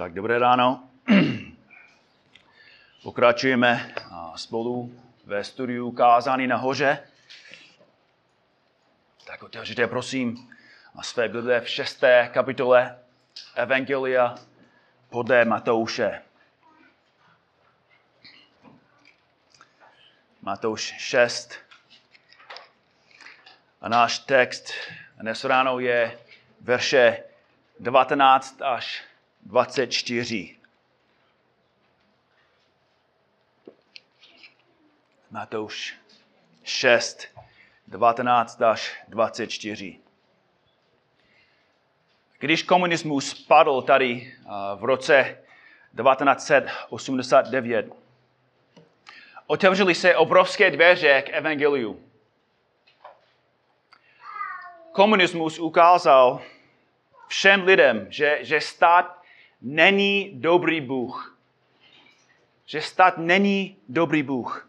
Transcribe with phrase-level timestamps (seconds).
[0.00, 0.88] Tak dobré ráno.
[3.02, 3.94] Pokračujeme
[4.36, 6.98] spolu ve studiu Kázání nahoře.
[9.26, 10.56] Tak otevřete prosím
[11.02, 12.98] své Bible v šesté kapitole
[13.54, 14.34] Evangelia
[15.10, 16.22] podle Matouše.
[20.42, 21.54] Matouš 6.
[23.80, 24.72] A náš text
[25.16, 26.18] dnes ráno je
[26.60, 27.24] verše
[27.80, 29.09] 19 až
[29.42, 30.56] 24.
[35.30, 35.94] Matouš
[36.64, 37.26] 6,
[37.88, 39.98] 19 až 24.
[42.38, 44.34] Když komunismus spadl tady
[44.76, 45.38] v roce
[46.02, 47.94] 1989,
[49.46, 52.04] otevřely se obrovské dveře k evangeliu.
[54.92, 56.42] Komunismus ukázal
[57.28, 59.19] všem lidem, že, že stát
[59.62, 61.38] není dobrý Bůh.
[62.66, 64.68] Že stát není dobrý Bůh.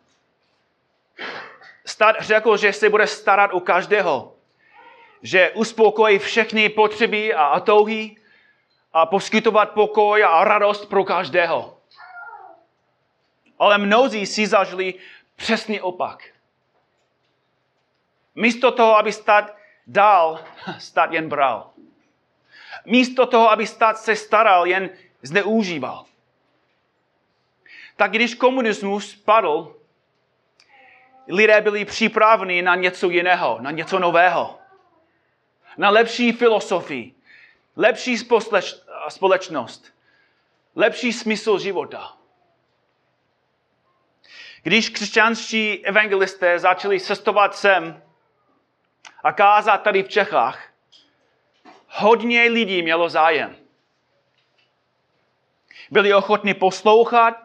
[1.86, 4.36] Stát řekl, že se bude starat o každého.
[5.22, 8.18] Že uspokojí všechny potřeby a touhy
[8.94, 11.78] a poskytovat pokoj a radost pro každého.
[13.60, 14.94] Ale mnozí si zažili
[15.36, 16.24] přesný opak.
[18.36, 19.56] Místo toho, aby stát
[19.88, 20.40] dál,
[20.78, 21.72] stát jen bral.
[22.86, 24.90] Místo toho, aby stát se staral, jen
[25.22, 26.06] zneužíval.
[27.96, 29.76] Tak když komunismus padl,
[31.28, 34.60] lidé byli připraveni na něco jiného, na něco nového.
[35.78, 37.16] Na lepší filozofii,
[37.76, 38.18] lepší
[39.10, 39.94] společnost,
[40.76, 42.18] lepší smysl života.
[44.64, 48.04] Když křesťanští evangelisté začali cestovat sem
[49.24, 50.71] a kázat tady v Čechách,
[51.92, 53.56] hodně lidí mělo zájem.
[55.92, 57.36] Byli ochotni poslouchat,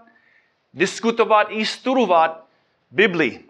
[0.74, 2.44] diskutovat i studovat
[2.90, 3.40] Bibli.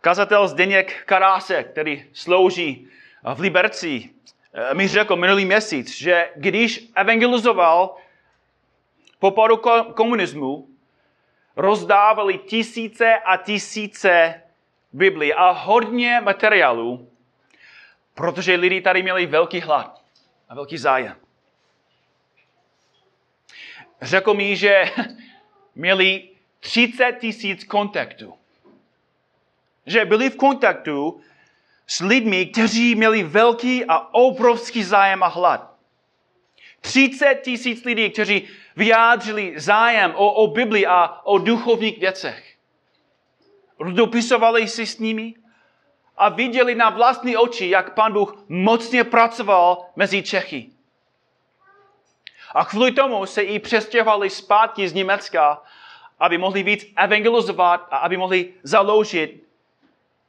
[0.00, 2.88] Kazatel Zdeněk Karáse, který slouží
[3.34, 4.10] v Liberci,
[4.52, 7.96] eh, mi řekl minulý měsíc, že když evangelizoval
[9.18, 9.56] po padu
[9.94, 10.68] komunismu,
[11.56, 14.42] rozdávali tisíce a tisíce
[14.92, 17.08] Bibli a hodně materiálů
[18.18, 20.02] Protože lidi tady měli velký hlad
[20.48, 21.16] a velký zájem.
[24.02, 24.84] Řekl mi, že
[25.74, 26.28] měli
[26.60, 28.34] 30 tisíc kontaktů.
[29.86, 31.20] Že byli v kontaktu
[31.86, 35.74] s lidmi, kteří měli velký a obrovský zájem a hlad.
[36.80, 42.54] 30 tisíc lidí, kteří vyjádřili zájem o, o Bibli a o duchovních věcech.
[43.92, 45.34] Dopisovali si s nimi,
[46.18, 50.70] a viděli na vlastní oči, jak pan Bůh mocně pracoval mezi Čechy.
[52.54, 55.62] A kvůli tomu se i přestěhovali zpátky z Německa,
[56.18, 59.44] aby mohli víc evangelizovat a aby mohli založit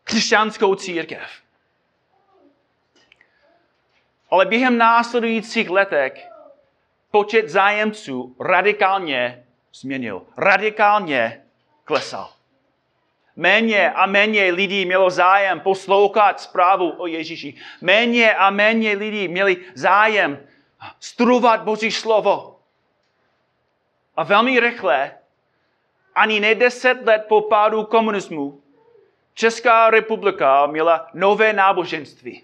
[0.03, 1.29] křesťanskou církev.
[4.29, 6.27] Ale během následujících letech
[7.11, 10.25] počet zájemců radikálně změnil.
[10.37, 11.45] Radikálně
[11.83, 12.38] klesal.
[13.39, 17.55] Méně a méně lidí mělo zájem poslouchat zprávu o Ježíši.
[17.81, 20.47] Méně a méně lidí měli zájem
[20.99, 22.59] studovat Boží slovo.
[24.15, 25.17] A velmi rychle,
[26.15, 28.61] ani ne deset let po pádu komunismu,
[29.33, 32.43] Česká republika měla nové náboženství.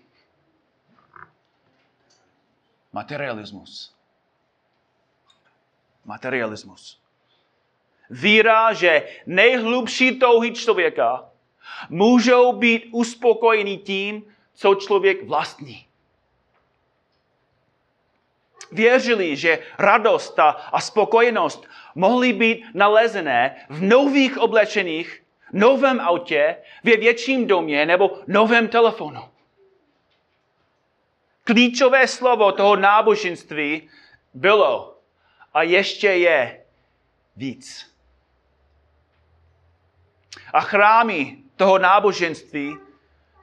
[2.94, 3.95] Materialismus.
[6.05, 7.04] Materialismus.
[8.09, 11.29] Víra, že nejhlubší touhy člověka
[11.89, 14.23] můžou být uspokojeny tím,
[14.53, 15.85] co člověk vlastní.
[18.71, 25.23] Věřili, že radost a spokojenost mohly být nalezené v nových oblečeních,
[25.53, 29.22] novém autě, ve větším domě nebo novém telefonu.
[31.43, 33.90] Klíčové slovo toho náboženství
[34.34, 34.97] bylo
[35.53, 36.66] a ještě je
[37.35, 37.94] víc.
[40.53, 42.78] A chrámy toho náboženství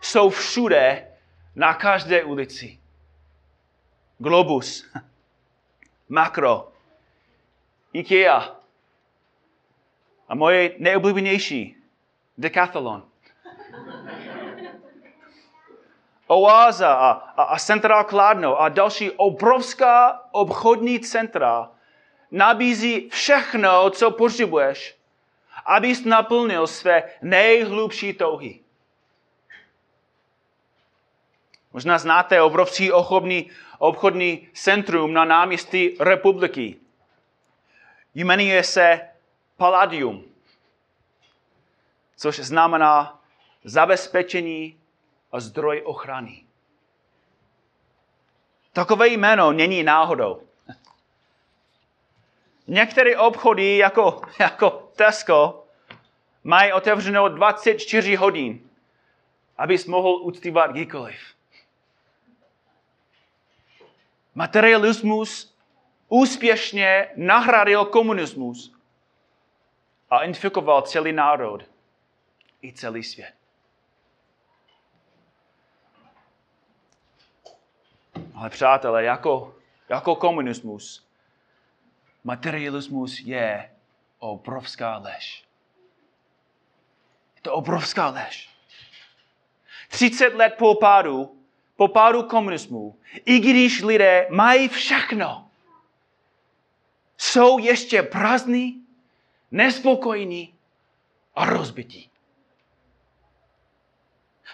[0.00, 1.09] jsou všude,
[1.56, 2.79] na každé ulici.
[4.19, 4.91] Globus,
[6.09, 6.73] Makro,
[7.93, 8.56] Ikea
[10.29, 11.77] a moje nejoblíbenější
[12.39, 13.03] Decathlon.
[16.27, 21.71] Oáza a, a, a Central Kladno a další obrovská obchodní centra
[22.31, 24.99] nabízí všechno, co potřebuješ
[25.67, 28.61] abys naplnil své nejhlubší touhy.
[31.73, 36.76] Možná znáte obrovský obchodní, obchodní centrum na náměstí republiky.
[38.14, 39.09] Jmenuje se
[39.56, 40.25] Palladium,
[42.17, 43.20] což znamená
[43.64, 44.81] zabezpečení
[45.32, 46.44] a zdroj ochrany.
[48.73, 50.43] Takové jméno není náhodou.
[52.67, 55.64] Některé obchody, jako, jako Tesco,
[56.44, 58.70] mají otevřeno 24 hodin,
[59.59, 61.20] abys mohl uctívat kdykoliv.
[64.35, 65.56] Materialismus
[66.09, 68.76] úspěšně nahradil komunismus
[70.11, 71.62] a infikoval celý národ
[72.62, 73.35] i celý svět.
[78.35, 79.55] Ale přátelé, jako,
[79.88, 81.12] jako komunismus,
[82.25, 83.71] materialismus je
[84.19, 85.45] obrovská lež.
[87.37, 88.51] Je to obrovská lež.
[89.89, 91.43] 30 let po pádu,
[91.77, 95.51] po pádu komunismu, i když lidé mají všechno,
[97.17, 98.87] jsou ještě prázdní,
[99.51, 100.55] nespokojní
[101.35, 102.11] a rozbití.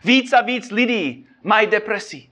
[0.05, 2.27] Víc a víc lidí mají depresi.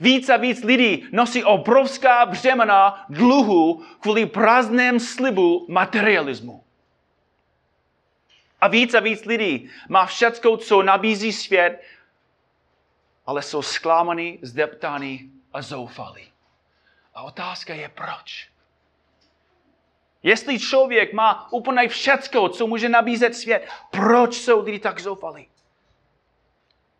[0.00, 6.64] Víc a víc lidí nosí obrovská břemena dluhu kvůli prázdném slibu materialismu.
[8.60, 11.82] A víc a víc lidí má všecko, co nabízí svět,
[13.26, 16.32] ale jsou zklamaný, zdeptaný a zoufalí.
[17.14, 18.48] A otázka je proč?
[20.22, 25.48] Jestli člověk má úplně všecko, co může nabízet svět, proč jsou lidi tak zoufalí?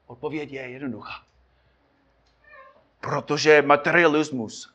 [0.06, 1.24] Odpověď je jednoduchá.
[3.02, 4.74] Protože materialismus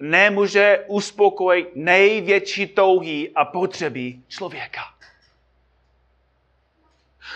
[0.00, 4.80] nemůže uspokojit největší touhy a potřeby člověka.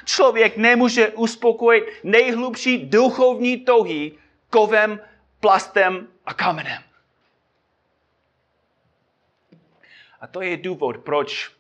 [0.05, 4.13] Člověk nemůže uspokojit nejhlubší duchovní touhy
[4.51, 5.01] kovem,
[5.41, 6.83] plastem a kamenem.
[10.21, 11.51] A to je důvod, proč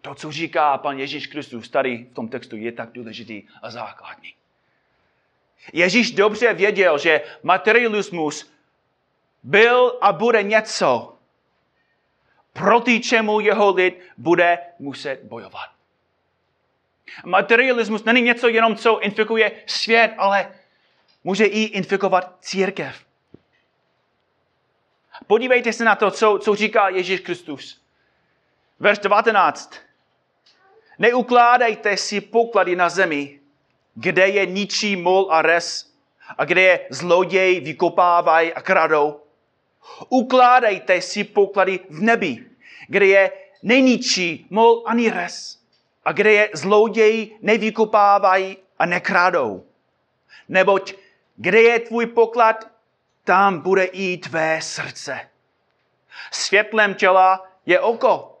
[0.00, 4.34] to, co říká pan Ježíš Kristus tady v tom textu, je tak důležitý a základní.
[5.72, 8.52] Ježíš dobře věděl, že materialismus
[9.42, 11.16] byl a bude něco,
[12.52, 15.70] proti čemu jeho lid bude muset bojovat.
[17.24, 20.54] Materialismus není něco jenom, co infikuje svět, ale
[21.24, 23.06] může i infikovat církev.
[25.26, 27.82] Podívejte se na to, co, co říká Ježíš Kristus.
[28.80, 29.74] Verš 19.
[30.98, 33.40] Neukládejte si poklady na zemi,
[33.96, 35.92] kde je ničí mol a res
[36.38, 39.20] a kde je zloděj vykopávají a kradou.
[40.08, 42.46] Ukládejte si poklady v nebi,
[42.88, 43.30] kde je
[43.62, 45.58] nejničí mol ani res
[46.04, 49.64] a kde je zloděj nevykopávají a nekradou.
[50.48, 50.94] Neboť
[51.36, 52.70] kde je tvůj poklad,
[53.24, 55.20] tam bude i tvé srdce.
[56.30, 58.40] Světlem těla je oko.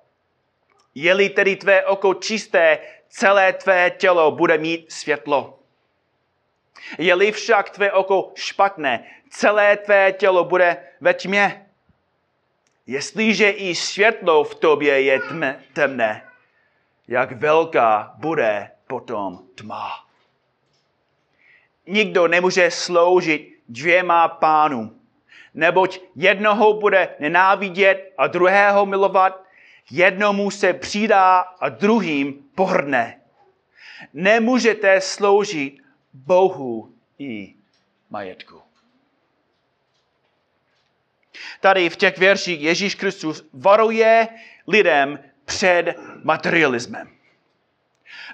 [0.94, 2.78] Je-li tedy tvé oko čisté,
[3.16, 5.58] celé tvé tělo bude mít světlo.
[6.98, 11.66] Je-li však tvé oko špatné, celé tvé tělo bude ve tmě.
[12.86, 16.28] Jestliže i světlo v tobě je tme, temné,
[17.08, 20.04] jak velká bude potom tma.
[21.86, 25.00] Nikdo nemůže sloužit dvěma pánům,
[25.54, 29.45] neboť jednoho bude nenávidět a druhého milovat,
[29.90, 33.20] jednomu se přidá a druhým pohrdne.
[34.12, 35.78] Nemůžete sloužit
[36.12, 37.54] Bohu i
[38.10, 38.62] majetku.
[41.60, 44.28] Tady v těch verších Ježíš Kristus varuje
[44.68, 47.16] lidem před materialismem.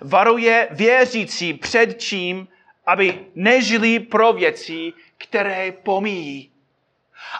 [0.00, 2.48] Varuje věřící před čím,
[2.86, 6.51] aby nežili pro věci, které pomíjí.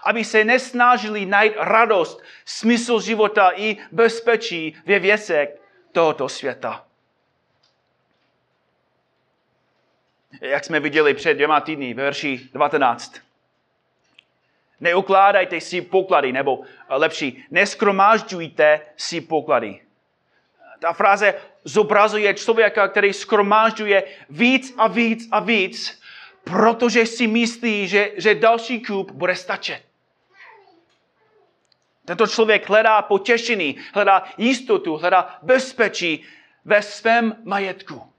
[0.03, 5.49] Aby se nesnažili najít radost, smysl života i bezpečí ve věcech
[5.93, 6.85] tohoto světa.
[10.41, 13.15] Jak jsme viděli před dvěma týdny, verši 19.
[14.81, 19.81] Neukládajte si poklady, nebo lepší, neskromážďujte si poklady.
[20.81, 21.35] Ta fráze
[21.65, 26.02] zobrazuje člověka, který skromážďuje víc a víc a víc,
[26.45, 29.83] protože si myslí, že, že další kup bude stačit.
[32.05, 36.25] Tento člověk hledá potěšení, hledá jistotu, hledá bezpečí
[36.65, 38.13] ve svém majetku.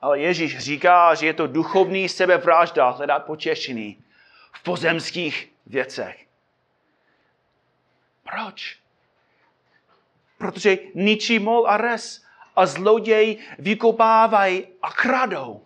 [0.00, 4.04] Ale Ježíš říká, že je to duchovní sebevražda hledat potěšení
[4.52, 6.26] v pozemských věcech.
[8.22, 8.78] Proč?
[10.38, 12.25] Protože ničí mol a res
[12.56, 15.62] a zloděj vykopávají a kradou.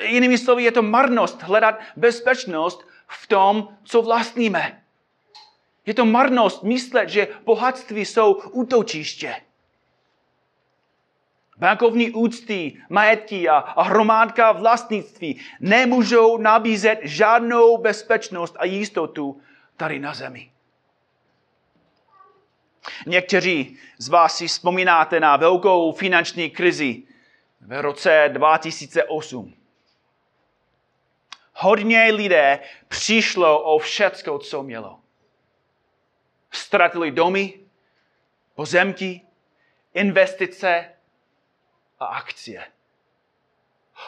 [0.00, 4.82] Jinými slovy, je to marnost hledat bezpečnost v tom, co vlastníme.
[5.86, 9.36] Je to marnost myslet, že bohatství jsou útočiště.
[11.56, 19.40] Bankovní úcty, majetky a, a hromádka vlastnictví nemůžou nabízet žádnou bezpečnost a jistotu
[19.76, 20.50] tady na zemi.
[23.06, 27.02] Někteří z vás si vzpomínáte na velkou finanční krizi
[27.60, 29.54] v roce 2008.
[31.54, 35.00] Hodně lidé přišlo o všecko, co mělo.
[36.50, 37.60] Ztratili domy,
[38.54, 39.20] pozemky,
[39.94, 40.92] investice
[41.98, 42.64] a akcie.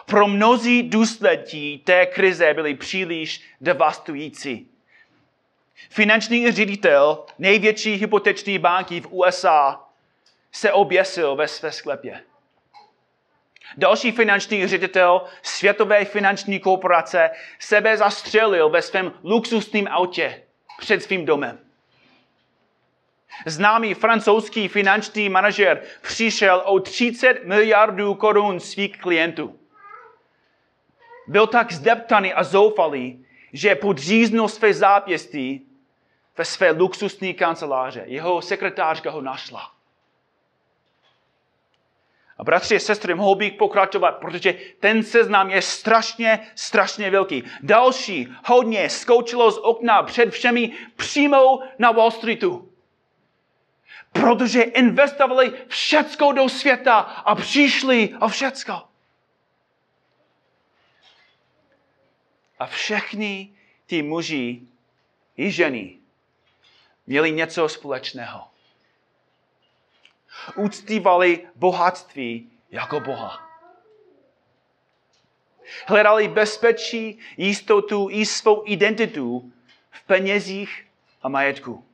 [0.06, 4.71] Pro mnozí důsledky té krize byly příliš devastující.
[5.90, 9.80] Finanční ředitel největší hypoteční banky v USA
[10.52, 12.20] se oběsil ve své sklepě.
[13.76, 20.42] Další finanční ředitel světové finanční korporace sebe zastřelil ve svém luxusním autě
[20.78, 21.58] před svým domem.
[23.46, 29.58] Známý francouzský finanční manažer přišel o 30 miliardů korun svých klientů.
[31.26, 35.71] Byl tak zdeptaný a zoufalý, že podříznul své zápěstí
[36.36, 38.02] ve své luxusní kanceláře.
[38.06, 39.72] Jeho sekretářka ho našla.
[42.38, 47.44] A bratři a sestry, mohl bych pokračovat, protože ten seznam je strašně, strašně velký.
[47.62, 52.72] Další hodně skoučilo z okna před všemi přímo na Wall Streetu.
[54.12, 58.82] Protože investovali všecko do světa a přišli o všecko.
[62.58, 63.54] A všechny
[63.86, 64.62] ty muži
[65.36, 66.01] i ženy
[67.06, 68.48] měli něco společného.
[70.56, 73.48] Uctívali bohatství jako Boha.
[75.86, 79.52] Hledali bezpečí, jistotu i svou identitu
[79.90, 80.86] v penězích
[81.22, 81.84] a majetku.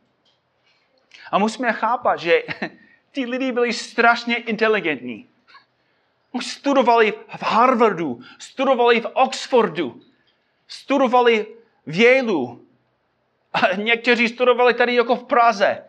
[1.30, 2.42] A musíme chápat, že
[3.12, 5.28] ty lidi byli strašně inteligentní.
[6.32, 10.00] Už studovali v Harvardu, studovali v Oxfordu,
[10.68, 11.46] studovali
[11.86, 12.67] v Yaleu,
[13.62, 15.84] a někteří studovali tady jako v Praze.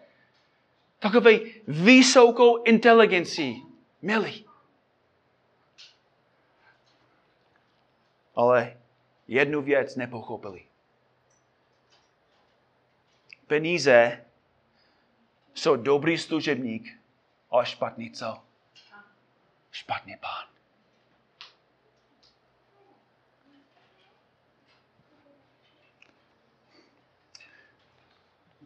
[0.99, 3.55] Takový vysokou inteligenci
[4.01, 4.43] měli.
[8.35, 8.77] Ale
[9.27, 10.65] jednu věc nepochopili.
[13.47, 14.25] Peníze
[15.53, 16.99] jsou dobrý služebník,
[17.51, 18.43] ale špatný co?
[19.71, 20.48] Špatný pán.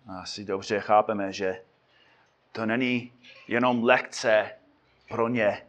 [0.08, 1.62] Asi dobře chápeme, že
[2.52, 3.14] to není
[3.48, 4.52] jenom lekce
[5.08, 5.68] pro ně.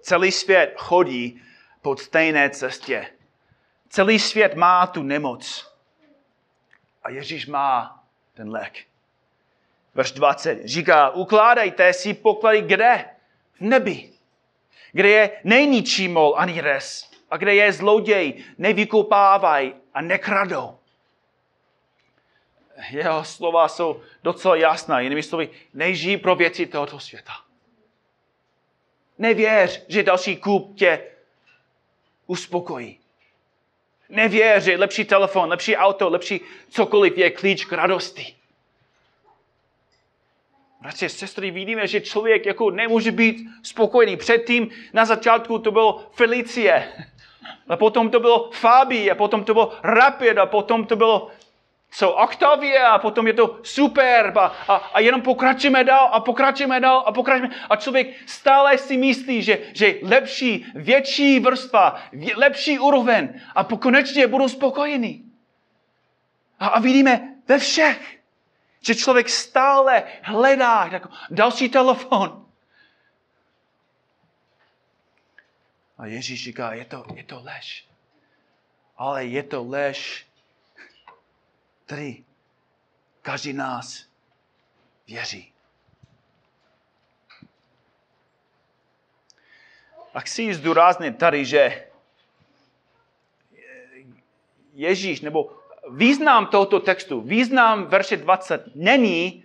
[0.00, 1.42] Celý svět chodí
[1.82, 3.06] po stejné cestě.
[3.88, 5.72] Celý svět má tu nemoc.
[7.02, 8.04] A Ježíš má
[8.34, 8.84] ten lék.
[9.94, 13.04] Verš 20 říká, ukládejte si poklady kde?
[13.54, 14.10] V nebi.
[14.92, 17.10] Kde je není mol ani res.
[17.30, 20.78] A kde je zloděj, nevykupávaj a nekradou
[22.90, 25.00] jeho slova jsou docela jasná.
[25.00, 27.32] Jinými slovy, nežij pro věci tohoto světa.
[29.18, 31.02] Nevěř, že další kup tě
[32.26, 33.00] uspokojí.
[34.08, 36.40] Nevěř, že lepší telefon, lepší auto, lepší
[36.70, 38.36] cokoliv je klíč k radosti.
[40.80, 44.16] Bratři, sestry, vidíme, že člověk jako nemůže být spokojený.
[44.16, 46.92] Předtím na začátku to bylo Felicie,
[47.68, 51.30] a potom to bylo Fabi, a potom to bylo Rapid, a potom to bylo
[51.90, 56.80] jsou Octavia a potom je to super a, a, a jenom pokračujeme dál a pokračujeme
[56.80, 57.54] dál a pokračujeme.
[57.70, 62.02] A člověk stále si myslí, že, že lepší, větší vrstva,
[62.36, 65.32] lepší úroveň a konečně budou spokojení.
[66.60, 68.18] A, a vidíme ve všech,
[68.80, 72.46] že člověk stále hledá jako další telefon.
[75.98, 77.86] A Ježíš říká, je to, je to lež.
[78.96, 80.26] Ale je to lež
[81.86, 82.24] který
[83.22, 84.06] každý nás
[85.06, 85.52] věří.
[90.14, 91.86] A chci zdůraznit tady, že
[94.74, 95.56] Ježíš, nebo
[95.90, 99.44] význam tohoto textu, význam verše 20 není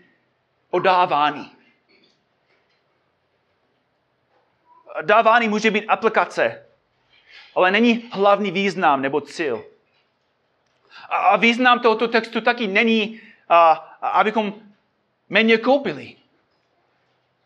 [0.70, 1.52] odávání.
[5.02, 6.66] Dávání může být aplikace,
[7.56, 9.66] ale není hlavní význam nebo cíl.
[11.10, 13.72] A význam tohoto textu taky není, a,
[14.02, 14.54] abychom
[15.30, 16.16] méně koupili.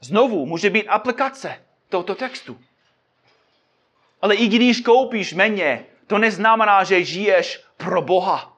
[0.01, 2.59] Znovu může být aplikace tohoto textu.
[4.21, 8.57] Ale i když koupíš méně, to neznamená, že žiješ pro Boha.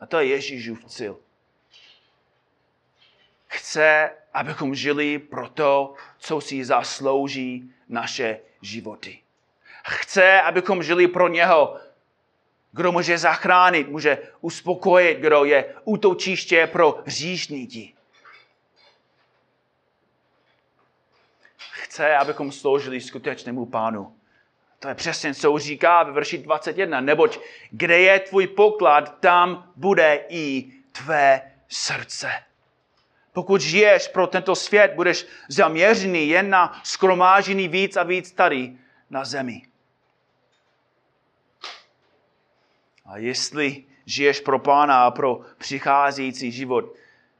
[0.00, 1.18] A to je Ježíšův cíl.
[3.46, 9.18] Chce, abychom žili pro to, co si zaslouží naše životy.
[9.86, 11.78] Chce, abychom žili pro něho,
[12.76, 17.94] kdo může zachránit, může uspokojit, kdo je útočiště pro říšníky.
[21.70, 24.16] Chce, abychom sloužili skutečnému pánu.
[24.78, 27.00] To je přesně, co říká ve verši 21.
[27.00, 27.38] Neboť
[27.70, 32.30] kde je tvůj poklad, tam bude i tvé srdce.
[33.32, 38.76] Pokud žiješ pro tento svět, budeš zaměřený jen na skromážení víc a víc tady
[39.10, 39.62] na zemi.
[43.06, 46.84] A jestli žiješ pro Pána a pro přicházející život,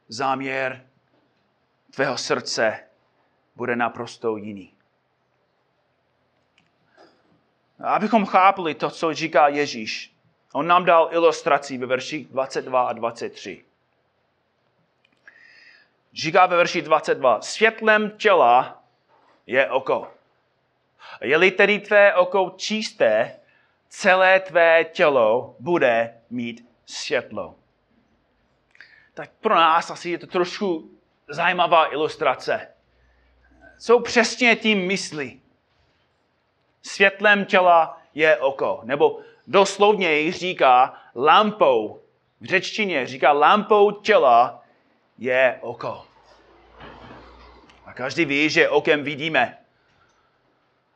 [0.09, 0.87] záměr
[1.91, 2.81] tvého srdce
[3.57, 4.73] bude naprosto jiný.
[7.85, 10.17] Abychom chápali to, co říká Ježíš,
[10.53, 13.65] on nám dal ilustraci ve verších 22 a 23.
[16.13, 18.83] Říká ve verši 22, světlem těla
[19.47, 20.11] je oko.
[21.21, 23.41] Je-li tedy tvé oko čisté,
[23.89, 27.55] celé tvé tělo bude mít světlo.
[29.15, 30.91] Tak pro nás asi je to trošku
[31.29, 32.69] zajímavá ilustrace.
[33.79, 35.43] Co přesně tím myslí?
[36.83, 38.81] Světlem těla je oko.
[38.85, 42.03] Nebo doslovně říká lampou.
[42.41, 44.63] V řečtině říká lampou těla
[45.19, 46.07] je oko.
[47.87, 49.59] A každý ví, že okem vidíme.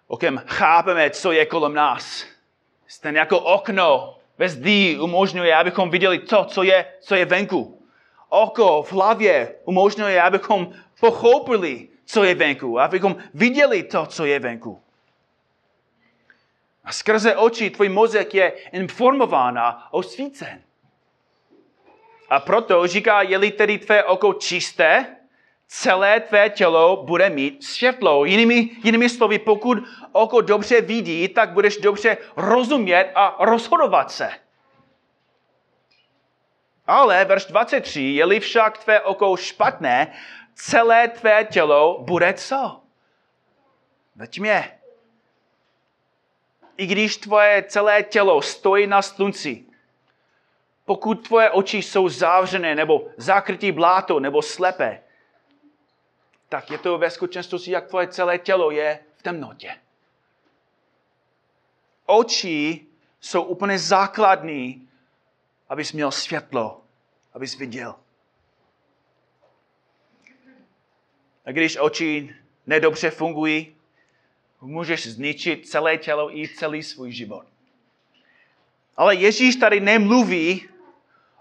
[0.06, 2.24] Okem chápeme, co je kolem nás.
[2.98, 7.86] Ten jako okno ve zdí umožňuje, abychom viděli to, co je, co je venku.
[8.28, 14.82] Oko v hlavě umožňuje, abychom pochopili, co je venku, abychom viděli to, co je venku.
[16.84, 20.62] A skrze oči tvůj mozek je informován a osvícen.
[22.30, 25.16] A proto říká, je-li tedy tvé oko čisté,
[25.70, 28.24] celé tvé tělo bude mít světlo.
[28.24, 29.78] Jinými, jinými slovy, pokud
[30.12, 34.30] oko dobře vidí, tak budeš dobře rozumět a rozhodovat se.
[36.86, 40.12] Ale verš 23, je-li však tvé oko špatné,
[40.54, 42.80] celé tvé tělo bude co?
[44.16, 44.78] Ve tmě.
[46.76, 49.64] I když tvoje celé tělo stojí na slunci,
[50.84, 55.02] pokud tvoje oči jsou zavřené nebo zakrytí bláto nebo slepé,
[56.50, 59.76] tak je to ve skutečnosti, jak tvoje celé tělo je v temnotě.
[62.06, 62.86] Oči
[63.20, 64.88] jsou úplně základní,
[65.68, 66.82] abys měl světlo,
[67.34, 67.94] abys viděl.
[71.44, 72.34] A když oči
[72.66, 73.76] nedobře fungují,
[74.60, 77.46] můžeš zničit celé tělo i celý svůj život.
[78.96, 80.68] Ale Ježíš tady nemluví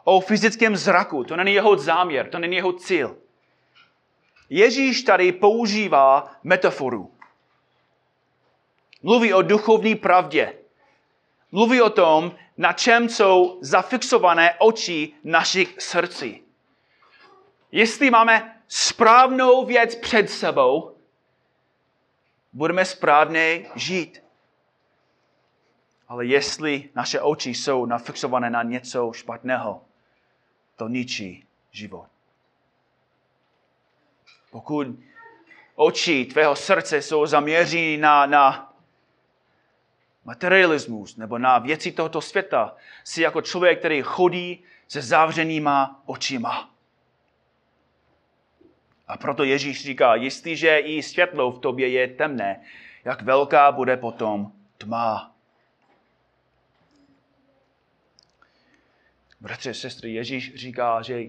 [0.03, 1.23] o fyzickém zraku.
[1.23, 3.17] To není jeho záměr, to není jeho cíl.
[4.49, 7.11] Ježíš tady používá metaforu.
[9.03, 10.53] Mluví o duchovní pravdě.
[11.51, 16.43] Mluví o tom, na čem jsou zafixované oči našich srdcí.
[17.71, 20.95] Jestli máme správnou věc před sebou,
[22.53, 24.23] budeme správně žít.
[26.07, 29.81] Ale jestli naše oči jsou nafixované na něco špatného,
[30.75, 32.07] to ničí život.
[34.51, 34.87] Pokud
[35.75, 38.73] oči tvého srdce jsou zaměřeny na, na
[40.25, 46.69] materialismus nebo na věci tohoto světa, jsi jako člověk, který chodí se zavřenýma očima.
[49.07, 52.61] A proto Ježíš říká, jestliže i světlo v tobě je temné,
[53.05, 55.35] jak velká bude potom tma.
[59.39, 61.23] Bratře, sestry, Ježíš říká, že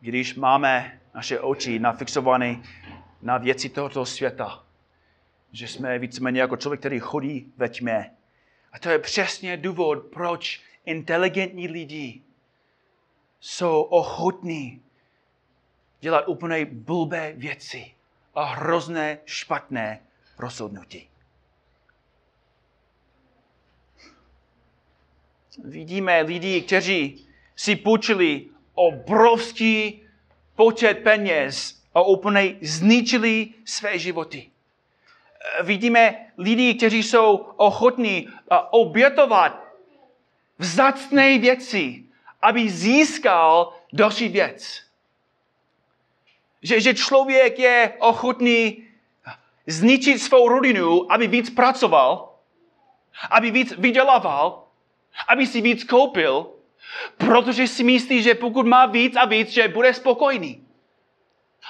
[0.00, 2.62] když máme naše oči nafixované
[3.22, 4.64] na věci tohoto světa,
[5.52, 8.10] že jsme víceméně jako člověk, který chodí ve tmě.
[8.72, 12.22] A to je přesně důvod, proč inteligentní lidi
[13.40, 14.82] jsou ochotní
[16.00, 17.94] dělat úplně blbé věci
[18.34, 20.00] a hrozné špatné
[20.38, 21.08] rozhodnutí.
[25.64, 27.26] Vidíme lidi, kteří
[27.56, 30.07] si půjčili obrovský
[30.58, 34.50] počet peněz a úplně zničili své životy.
[35.62, 38.28] Vidíme lidi, kteří jsou ochotní
[38.70, 39.64] obětovat
[40.58, 42.04] vzácné věci,
[42.42, 44.82] aby získal další věc.
[46.62, 48.82] Že, že člověk je ochotný
[49.66, 52.34] zničit svou rodinu, aby víc pracoval,
[53.30, 54.64] aby víc vydělával,
[55.28, 56.57] aby si víc koupil,
[57.16, 60.64] protože si myslí, že pokud má víc a víc, že bude spokojený.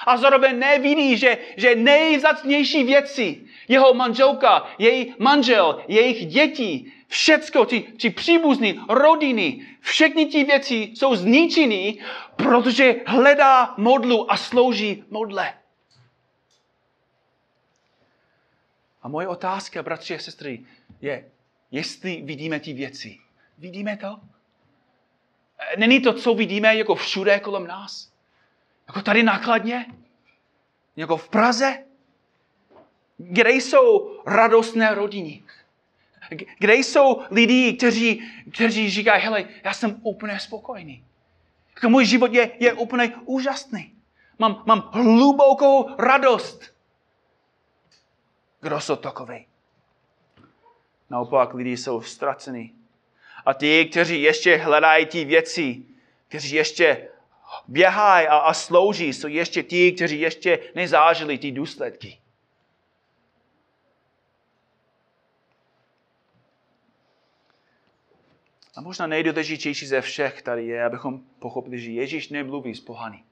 [0.05, 7.81] A zároveň nevidí, že, že nejzacnější věci, jeho manželka, její manžel, jejich děti, všecko, ti,
[7.81, 11.99] ti příbuzní, rodiny, všechny ty věci jsou zničený,
[12.35, 15.53] protože hledá modlu a slouží modle.
[19.01, 20.65] A moje otázka, bratři a sestry,
[21.01, 21.31] je,
[21.71, 23.17] jestli vidíme ty věci.
[23.57, 24.19] Vidíme to?
[25.77, 28.11] Není to, co vidíme jako všude kolem nás?
[28.87, 29.85] Jako tady nakladně?
[30.95, 31.83] Jako v Praze?
[33.17, 35.43] Kde jsou radostné rodiny?
[36.59, 41.03] Kde jsou lidi, kteří, kteří říkají, hele, já jsem úplně spokojený.
[41.75, 43.93] Jako můj život je, je úplně úžasný.
[44.39, 46.75] Mám, mám hlubokou radost.
[48.61, 49.45] Kdo jsou takový?
[51.09, 52.73] Naopak lidi jsou ztraceni.
[53.45, 55.83] A ti, kteří ještě hledají ty věci,
[56.27, 57.07] kteří ještě
[57.67, 62.19] běhají a, a slouží, jsou ještě ti, kteří ještě nezážili ty důsledky.
[68.75, 73.23] A možná nejdůležitější ze všech tady je, abychom pochopili, že Ježíš nemluví z pohany.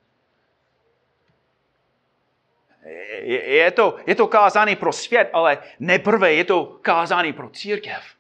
[3.22, 8.17] Je, je, to, je to kázání pro svět, ale neprve je to kázání pro církev.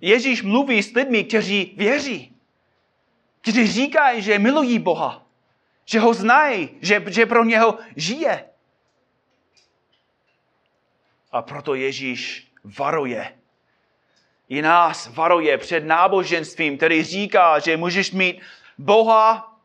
[0.00, 2.36] Ježíš mluví s lidmi, kteří věří,
[3.40, 5.26] kteří říkají, že milují Boha,
[5.84, 8.44] že ho znají, že, že pro něho žije.
[11.32, 13.40] A proto Ježíš varuje
[14.50, 18.40] i nás varuje před náboženstvím, který říká, že můžeš mít
[18.78, 19.56] Boha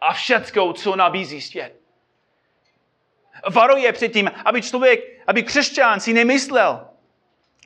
[0.00, 1.80] a všecko, co nabízí svět.
[3.50, 6.88] Varuje před tím, aby člověk, aby křesťan si nemyslel,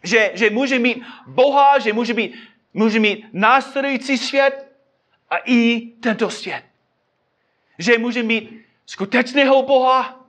[0.02, 2.34] že, že může mít Boha, že může mít,
[2.74, 4.72] může mít následující svět
[5.30, 6.64] a i tento svět.
[7.78, 10.26] Že může mít skutečného Boha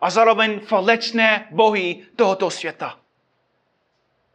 [0.00, 2.98] a zároveň falečné bohy tohoto světa.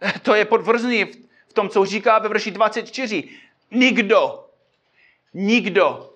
[0.21, 1.05] To je potvrzený
[1.47, 3.29] v tom, co říká ve verši 24.
[3.71, 4.49] Nikdo,
[5.33, 6.13] nikdo,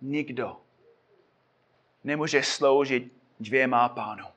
[0.00, 0.56] nikdo
[2.06, 4.35] nemůže sloužit dvěma pánům.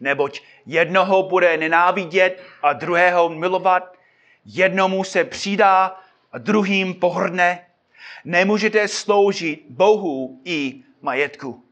[0.00, 3.96] Neboť jednoho bude nenávidět a druhého milovat,
[4.44, 6.00] jednomu se přidá
[6.32, 7.66] a druhým pohrdne.
[8.24, 11.64] Nemůžete sloužit Bohu i majetku.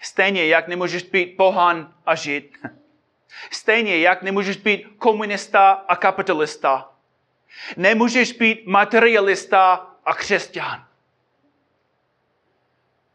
[0.00, 2.58] Stejně jak nemůžeš být pohan a žít.
[3.50, 6.92] Stejně jak nemůžeš být komunista a kapitalista.
[7.76, 10.86] Nemůžeš být materialista a křesťan.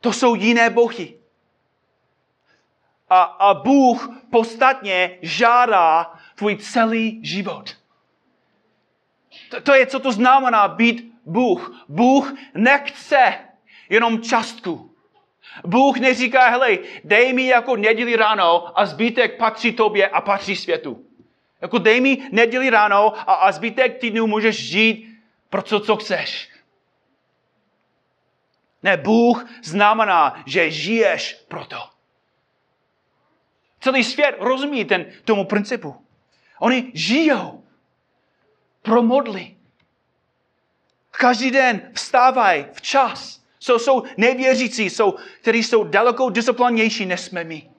[0.01, 1.13] To jsou jiné bohy.
[3.09, 7.77] A, a Bůh podstatně žádá tvůj celý život.
[9.49, 11.85] To, to je, co to znamená být Bůh.
[11.89, 13.33] Bůh nechce
[13.89, 14.91] jenom částku.
[15.65, 21.05] Bůh neříká, hele, dej mi jako neděli ráno a zbytek patří tobě a patří světu.
[21.61, 26.49] Jako dej mi neděli ráno a, a zbytek týdnu můžeš žít pro co, co chceš.
[28.83, 31.94] Ne, Bůh znamená, že žiješ proto.
[33.85, 35.95] Celý svět rozumí ten, tomu principu.
[36.59, 37.63] Oni žijou
[38.81, 39.55] pro modly.
[41.11, 47.69] Každý den vstávají včas jsou, jsou nevěřící, jsou, kteří jsou daleko disciplinnější než jsme my.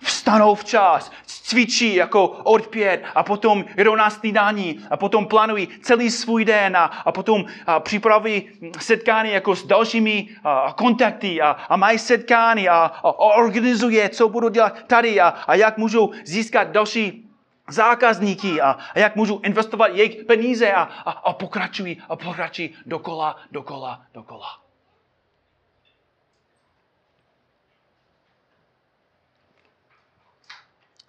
[0.00, 6.10] Vstanou včas, cvičí jako od pět a potom jdou na snídání a potom plánují celý
[6.10, 11.76] svůj den a, a potom a, připraví setkání jako s dalšími a, kontakty a, a
[11.76, 17.30] mají setkání a, a, organizuje, co budou dělat tady a, a jak můžou získat další
[17.68, 23.36] zákazníky a, a jak můžu investovat jejich peníze a, a, a pokračují a pokračují dokola,
[23.52, 24.65] dokola, dokola.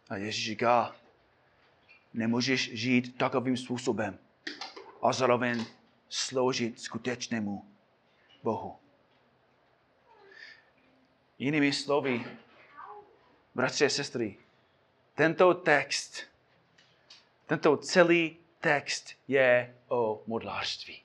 [0.10, 0.96] A Ježíš říká,
[2.14, 4.20] nemůžeš žít takovým způsobem
[5.02, 5.66] a zároveň
[6.10, 7.66] sloužit skutečnému
[8.44, 8.80] Bohu.
[11.40, 12.26] Jinými slovy,
[13.56, 14.38] bratři a sestry,
[15.16, 16.24] tento text,
[17.46, 21.04] tento celý text je o modlářství.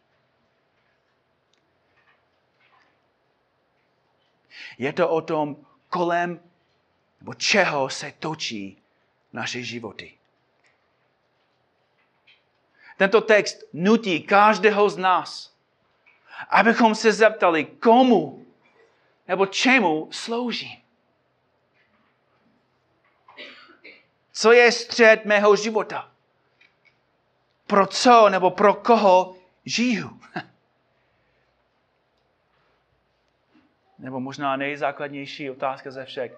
[4.79, 6.41] Je to o tom, kolem
[7.21, 8.82] nebo čeho se točí
[9.33, 10.19] naše životy.
[12.97, 15.57] Tento text nutí každého z nás,
[16.49, 18.47] abychom se zeptali, komu,
[19.29, 20.83] nebo čemu sloužím.
[24.33, 26.11] Co je střed mého života?
[27.67, 30.21] Pro co nebo pro koho žiju?
[33.99, 36.33] Nebo možná nejzákladnější otázka ze všech.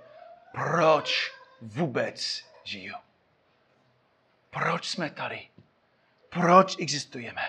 [0.52, 2.94] Proč vůbec žiju?
[4.50, 5.48] Proč jsme tady?
[6.28, 7.42] Proč existujeme?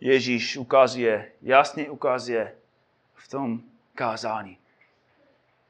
[0.00, 2.56] Ježíš ukazuje, jasně ukazuje
[3.14, 3.62] v tom
[3.94, 4.58] kázání,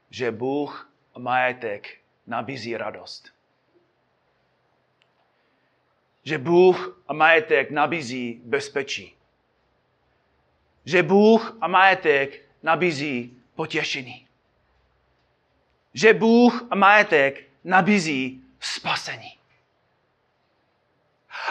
[0.09, 1.97] že Bůh majetek
[2.27, 3.33] nabízí radost.
[6.23, 9.20] Že Bůh majetek nabízí bezpečí.
[10.85, 14.27] Že Bůh a majetek nabízí potěšení.
[15.93, 19.37] Že Bůh a majetek nabízí spasení.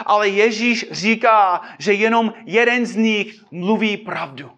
[0.05, 4.57] Ale Ježíš říká, že jenom jeden z nich mluví pravdu.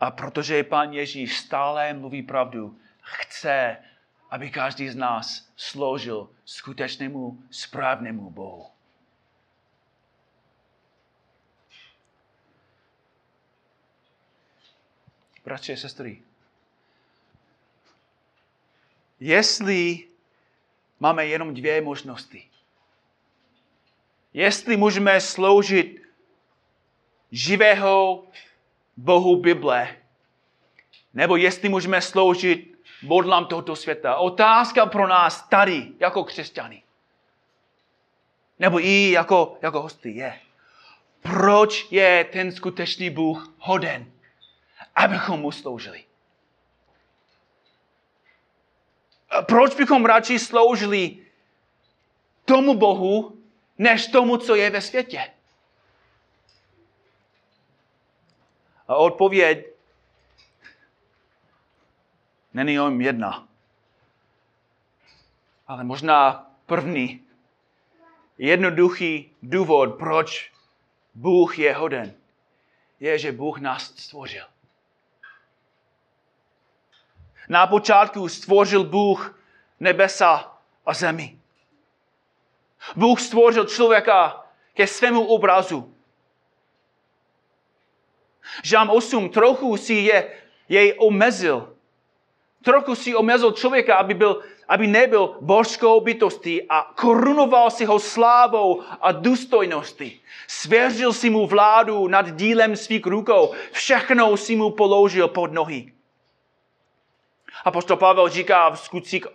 [0.00, 3.76] A protože Pán Ježíš stále mluví pravdu, chce,
[4.32, 8.66] aby každý z nás sloužil skutečnému správnému Bohu.
[15.44, 16.22] Bratři a sestry,
[19.20, 20.08] jestli
[21.00, 22.50] máme jenom dvě možnosti,
[24.32, 26.02] jestli můžeme sloužit
[27.32, 28.26] živého
[28.96, 29.96] Bohu Bible,
[31.14, 32.71] nebo jestli můžeme sloužit
[33.02, 34.16] modlám tohoto světa.
[34.16, 36.82] Otázka pro nás tady, jako křesťany,
[38.58, 40.40] nebo i jako, jako hosty je,
[41.20, 44.12] proč je ten skutečný Bůh hoden,
[44.94, 46.04] abychom mu sloužili?
[49.46, 51.16] Proč bychom radši sloužili
[52.44, 53.38] tomu Bohu,
[53.78, 55.30] než tomu, co je ve světě?
[58.88, 59.71] A odpověď
[62.54, 63.48] není jenom jedna.
[65.66, 67.22] Ale možná první,
[68.38, 70.52] jednoduchý důvod, proč
[71.14, 72.14] Bůh je hoden,
[73.00, 74.44] je, že Bůh nás stvořil.
[77.48, 79.38] Na počátku stvořil Bůh
[79.80, 81.38] nebesa a zemi.
[82.96, 85.94] Bůh stvořil člověka ke svému obrazu.
[88.62, 91.71] Žám 8 trochu si je, jej omezil.
[92.62, 98.82] Trochu si omezil člověka, aby, byl, aby nebyl božskou bytostí a korunoval si ho slávou
[99.00, 100.20] a důstojností.
[100.46, 103.52] Svěřil si mu vládu nad dílem svých rukou.
[103.72, 105.92] Všechno si mu položil pod nohy.
[107.64, 109.26] A postol Pavel říká v skutcích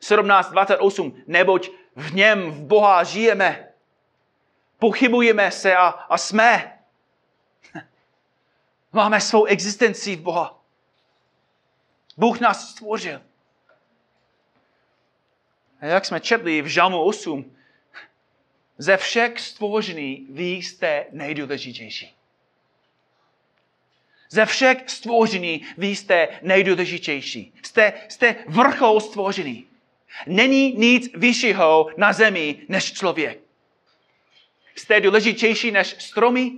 [0.00, 3.68] 17.28, neboť v něm v Boha žijeme,
[4.78, 6.78] pochybujeme se a, a jsme.
[8.92, 10.63] Máme svou existenci v Boha.
[12.16, 13.22] Bůh nás stvořil.
[15.80, 17.56] A jak jsme četli v Žalmu 8,
[18.78, 22.14] ze všech stvořený vy jste nejdůležitější.
[24.30, 27.52] Ze všech stvořený vy jste nejdůležitější.
[27.62, 29.66] Jste, jste vrchol stvořený.
[30.26, 33.38] Není nic vyššího na zemi než člověk.
[34.76, 36.52] Jste důležitější než stromy?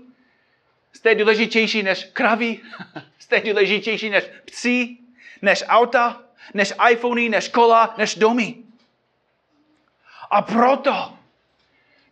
[0.93, 2.61] Jste důležitější než kravy?
[3.19, 4.97] Jste důležitější než psi?
[5.43, 6.23] Než auta?
[6.55, 7.29] Než iPhony?
[7.29, 7.95] Než kola?
[7.99, 8.55] Než domy?
[10.31, 11.17] A proto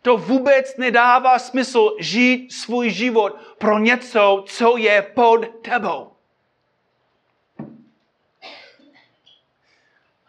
[0.01, 6.15] to vůbec nedává smysl žít svůj život pro něco, co je pod tebou.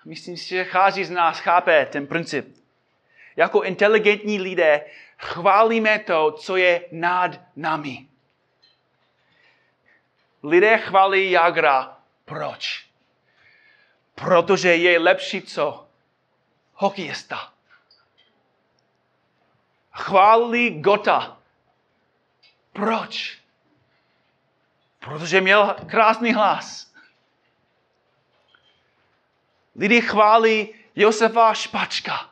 [0.04, 2.56] Myslím si, že chází z nás chápe ten princip.
[3.36, 4.84] Jako inteligentní lidé
[5.18, 8.06] chválíme to, co je nad námi.
[10.42, 11.96] Lidé chválí Jagra.
[12.24, 12.85] Proč?
[14.16, 15.88] Protože je lepší co?
[16.74, 17.56] Hokejista
[19.96, 21.36] chválili Gota.
[22.72, 23.38] Proč?
[24.98, 26.92] Protože měl krásný hlas.
[29.76, 32.30] Lidi chválí Josefa Špačka,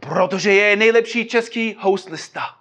[0.00, 2.58] protože je nejlepší český houslista.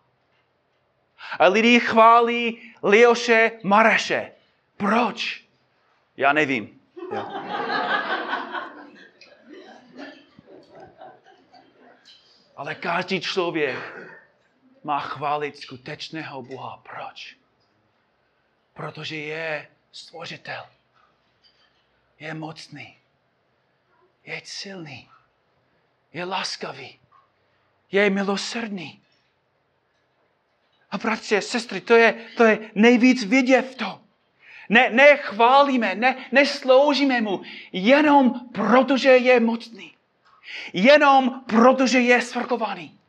[1.39, 4.31] A lidi chválí Leoše Mareše.
[4.77, 5.43] Proč?
[6.17, 6.81] Já nevím.
[7.11, 7.44] Jo.
[12.55, 13.77] Ale každý člověk
[14.83, 16.83] má chválit skutečného Boha.
[16.83, 17.37] Proč?
[18.73, 20.65] Protože je stvořitel.
[22.19, 22.97] Je mocný.
[24.25, 25.09] je silný,
[26.13, 26.99] je laskavý,
[27.91, 29.01] je milosrdný.
[30.91, 34.01] A bratři, sestry, to je, to je nejvíc vidět v tom.
[34.69, 37.41] Ne, nechválíme, ne, nesloužíme mu
[37.71, 39.94] jenom protože je mocný.
[40.73, 42.99] Jenom protože je svrchovaný.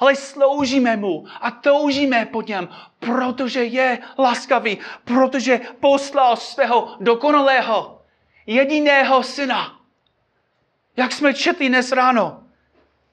[0.00, 2.68] Ale sloužíme mu a toužíme po něm,
[2.98, 8.02] protože je laskavý, protože poslal svého dokonalého,
[8.46, 9.80] jediného syna.
[10.96, 12.42] Jak jsme četli dnes ráno,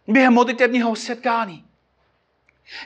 [0.08, 1.66] během modlitebního setkání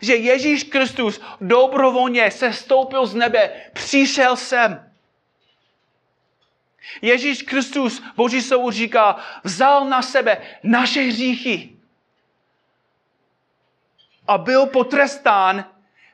[0.01, 4.84] že Ježíš Kristus dobrovolně se stoupil z nebe, přišel sem.
[7.01, 11.69] Ježíš Kristus, Boží slovo říká, vzal na sebe naše hříchy
[14.27, 15.65] a byl potrestán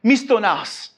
[0.03, 0.91] místo nás.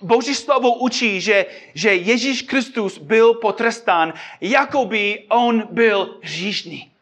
[0.00, 6.92] Boží slovo učí, že, že Ježíš Kristus byl potrestán, jako by on byl hříšný.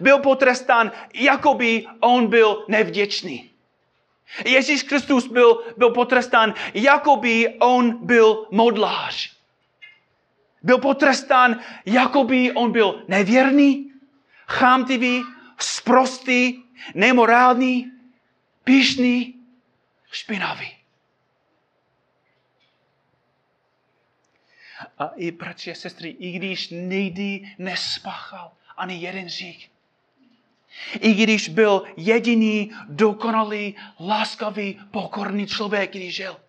[0.00, 3.50] Byl potrestán, jako by on byl nevděčný.
[4.44, 9.35] Ježíš Kristus byl, byl potrestán, jako by on byl modlář.
[10.66, 13.92] Byl potrestán, jako by on byl nevěrný,
[14.48, 15.22] chámtivý,
[15.58, 16.62] sprostý,
[16.94, 17.92] nemorální,
[18.64, 19.34] pišný,
[20.10, 20.76] špinavý.
[24.98, 29.70] A i bratři a sestry, i když nikdy nespáchal ani jeden řík,
[31.00, 36.40] i když byl jediný, dokonalý, láskavý, pokorný člověk, když žil.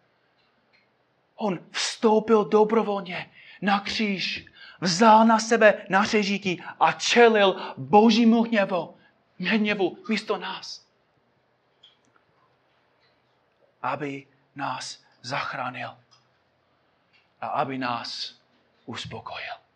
[1.36, 4.46] On vstoupil dobrovolně na kříž,
[4.82, 8.98] vzal na sebe naše žití a čelil božímu hněvu,
[9.40, 10.88] hněvu místo nás.
[13.82, 15.98] Aby nás zachránil
[17.42, 18.42] a aby nás
[18.86, 19.68] uspokojil.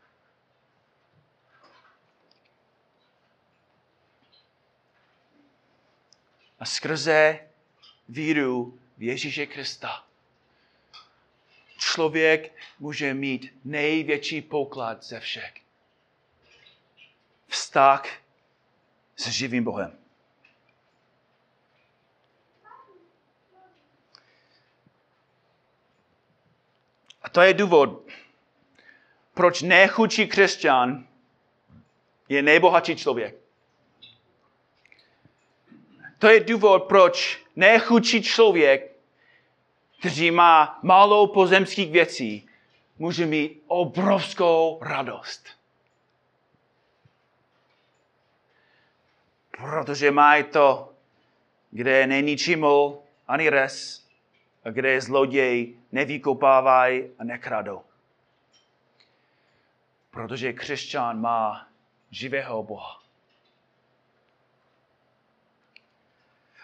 [6.62, 7.40] a skrze
[8.10, 10.06] víru v Ježíše Krista
[11.82, 15.54] člověk může mít největší poklad ze všech.
[17.48, 18.06] Vztah
[19.16, 19.98] s živým Bohem.
[27.22, 28.08] A to je důvod,
[29.34, 31.08] proč nechudší křesťan
[32.30, 33.36] je nejbohatší člověk.
[36.20, 38.91] To je důvod, proč nechudší člověk,
[40.02, 42.50] který má málo pozemských věcí,
[42.98, 45.48] může mít obrovskou radost.
[49.58, 50.94] Protože má to,
[51.72, 54.08] kde není čimol ani res,
[54.66, 57.82] a kde zloděj nevykopávají a nekradou.
[60.12, 61.68] Protože křesťan má
[62.12, 63.02] živého Boha.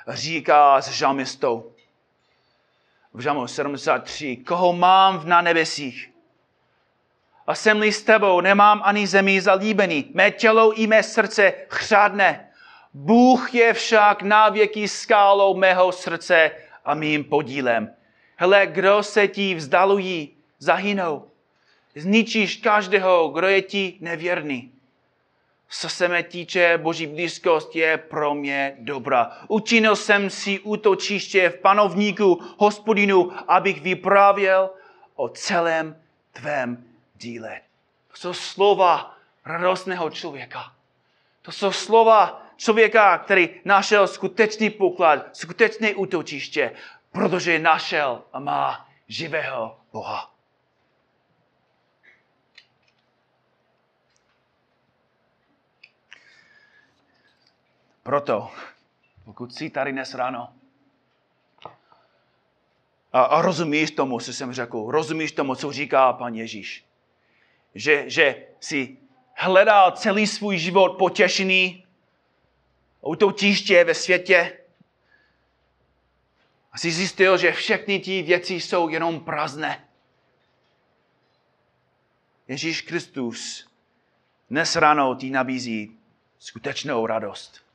[0.08, 1.77] říká s žalmistou
[3.18, 6.12] v žalmu 73, koho mám na nebesích.
[7.48, 10.12] A jsem s tebou, nemám ani zemí zalíbený.
[10.14, 12.50] Mé tělo i mé srdce chřádne.
[12.94, 16.52] Bůh je však na věky skálou mého srdce
[16.86, 17.94] a mým podílem.
[18.36, 21.32] Hele, kdo se ti vzdalují, zahynou.
[21.96, 24.77] Zničíš každého, kdo je ti nevěrný
[25.70, 29.38] co se mě týče, boží blízkost je pro mě dobrá.
[29.48, 34.70] Učinil jsem si útočiště v panovníku hospodinu, abych vyprávěl
[35.16, 36.02] o celém
[36.32, 36.84] tvém
[37.16, 37.62] díle.
[38.12, 40.72] To jsou slova radostného člověka.
[41.42, 46.72] To jsou slova člověka, který našel skutečný poklad, skutečné útočiště,
[47.12, 50.37] protože našel a má živého Boha.
[58.08, 58.52] Proto,
[59.26, 60.54] pokud jsi tady dnes ráno
[63.14, 66.86] a, a rozumíš tomu, co jsem řekl, rozumíš tomu, co říká pan Ježíš,
[67.76, 68.98] že, že si
[69.36, 71.86] hledal celý svůj život potěšený
[73.36, 74.58] tíště ve světě
[76.72, 79.88] a jsi zjistil, že všechny ty věci jsou jenom prázdné.
[82.48, 83.70] Ježíš Kristus
[84.50, 85.98] dnes ráno ti nabízí
[86.40, 87.67] skutečnou radost.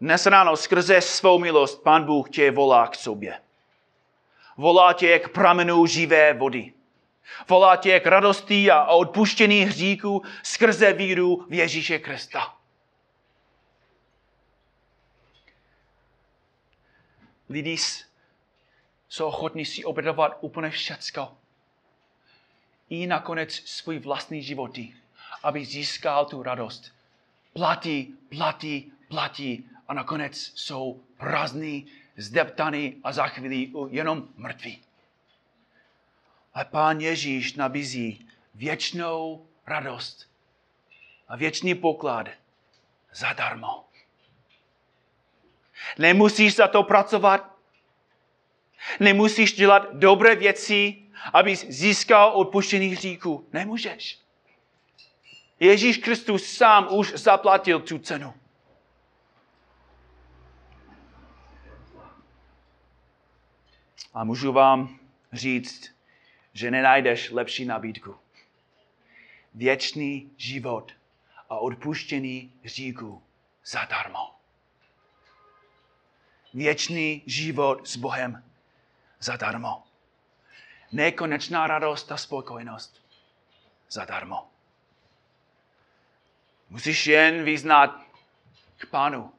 [0.00, 3.40] Dnes ráno skrze svou milost Pán Bůh tě volá k sobě.
[4.56, 6.72] Volá tě k pramenu živé vody.
[7.48, 12.54] Volá tě k radosti a odpuštění hříků skrze víru v Ježíše Krista.
[17.48, 17.76] Lidi
[19.08, 21.36] jsou ochotní si obětovat úplně všecko.
[22.90, 24.94] i nakonec svůj vlastní životy,
[25.42, 26.92] aby získal tu radost.
[27.52, 31.86] Platí, platí, platí a nakonec jsou prázdný,
[32.16, 34.82] zdeptaný a za chvíli jenom mrtví.
[36.54, 40.30] A pán Ježíš nabízí věčnou radost
[41.28, 42.28] a věčný poklad
[43.12, 43.84] zadarmo.
[45.98, 47.56] Nemusíš za to pracovat,
[49.00, 53.48] nemusíš dělat dobré věci, abys získal odpuštění hříků.
[53.52, 54.18] Nemůžeš.
[55.60, 58.34] Ježíš Kristus sám už zaplatil tu cenu.
[64.14, 64.98] A můžu vám
[65.32, 65.94] říct,
[66.52, 68.16] že nenajdeš lepší nabídku.
[69.54, 70.92] Věčný život
[71.50, 73.22] a odpuštění hříků
[73.64, 74.34] zadarmo.
[76.54, 78.44] Věčný život s Bohem
[79.20, 79.82] zadarmo.
[80.92, 83.02] Nekonečná radost a spokojenost
[83.90, 84.50] zadarmo.
[86.70, 88.00] Musíš jen vyznat
[88.76, 89.32] k pánu,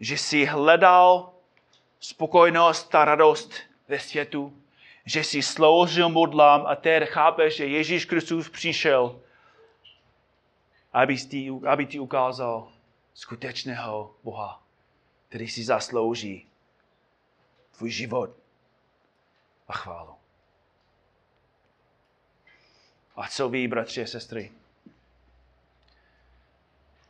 [0.00, 1.34] že jsi hledal
[2.00, 4.62] spokojenost a radost ve světu,
[5.04, 9.20] že jsi sloužil modlám a teď chápeš, že Ježíš Kristus přišel,
[10.92, 12.72] aby ti, aby ti ukázal
[13.14, 14.62] skutečného Boha,
[15.28, 16.46] který si zaslouží
[17.76, 18.30] tvůj život
[19.68, 20.14] a chválu.
[23.16, 24.52] A co ví, bratři a sestry?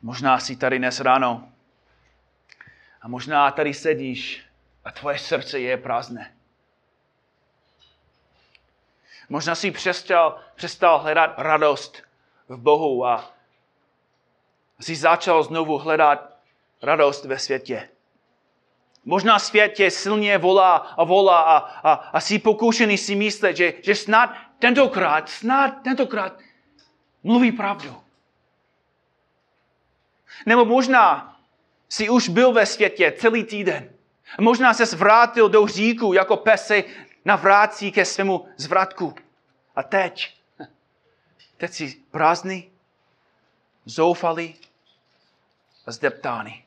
[0.03, 1.53] Možná jsi tady dnes ráno
[3.01, 4.45] a možná tady sedíš
[4.85, 6.38] a tvoje srdce je prázdné.
[9.29, 12.03] Možná jsi přestal, přestal hledat radost
[12.49, 13.31] v Bohu a
[14.81, 16.37] jsi začal znovu hledat
[16.83, 17.89] radost ve světě.
[19.05, 23.73] Možná svět tě silně volá a volá a, a, a jsi pokoušený si myslet, že,
[23.83, 26.39] že snad tentokrát, snad tentokrát
[27.23, 27.97] mluví pravdu.
[30.47, 31.37] Nebo možná
[31.89, 33.91] jsi už byl ve světě celý týden.
[34.41, 36.73] Možná se vrátil do říku, jako pes
[37.25, 39.15] navrácí ke svému zvratku.
[39.77, 40.37] A teď,
[41.57, 42.71] teď jsi prázdný,
[43.85, 44.55] zoufalý
[45.87, 46.65] a zdeptány.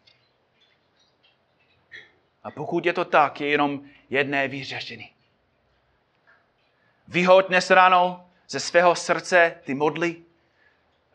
[2.43, 5.11] A pokud je to tak, je jenom jedné vyřešení.
[7.07, 10.15] Vyhoď dnes ráno ze svého srdce ty modly.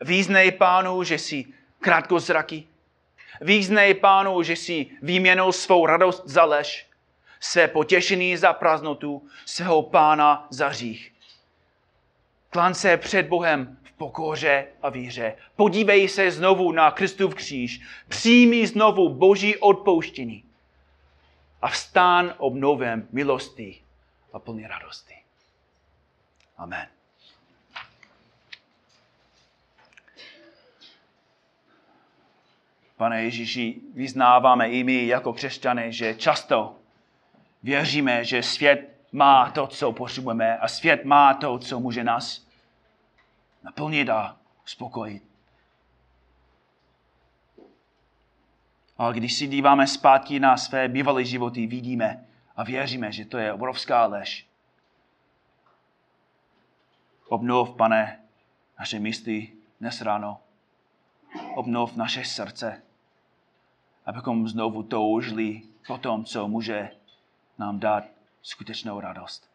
[0.01, 1.45] Význej pánu, že jsi
[1.79, 2.67] krátkozraky.
[3.41, 6.86] Význej pánu, že jsi výměnou svou radost za lež,
[7.39, 11.13] své potěšení za prázdnotu, svého pána za řích.
[12.49, 15.35] Klan se před Bohem v pokoře a víře.
[15.55, 17.81] Podívej se znovu na Kristův kříž.
[18.07, 20.43] Přijmi znovu boží odpouštění.
[21.61, 23.81] A vstán obnovem milosti
[24.33, 25.13] a plný radosti.
[26.57, 26.87] Amen.
[32.97, 36.75] Pane Ježíši, vyznáváme i my jako křesťané, že často
[37.67, 42.47] věříme, že svět má to, co potřebujeme a svět má to, co může nás
[43.63, 45.23] naplnit a spokojit.
[48.97, 53.53] Ale když si díváme zpátky na své bývalé životy, vidíme a věříme, že to je
[53.53, 54.47] obrovská lež.
[57.27, 58.19] Obnov, pane,
[58.79, 60.39] naše mysli dnes ráno.
[61.55, 62.81] Obnov naše srdce,
[64.05, 66.89] abychom znovu toužili po tom, co může
[67.57, 68.03] nám dát
[68.41, 69.49] skutečnou radost.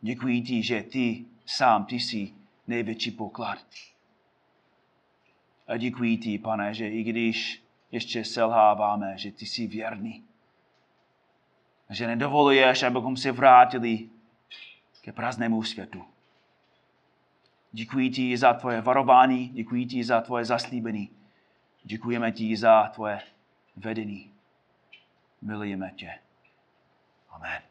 [0.00, 2.32] Děkuji ti, že ty sám, ty jsi
[2.66, 3.58] největší poklad.
[5.68, 10.24] A děkuji ti, pane, že i když ještě selháváme, že ty jsi věrný.
[11.90, 14.08] Že nedovoluješ, abychom se vrátili
[15.00, 16.04] ke prázdnému světu.
[17.72, 21.10] Děkuji ti za tvoje varování, děkuji ti za tvoje zaslíbení.
[21.82, 23.20] Děkujeme ti za tvoje
[23.76, 24.32] vedení.
[25.42, 26.18] Milujeme tě.
[27.38, 27.67] Amen.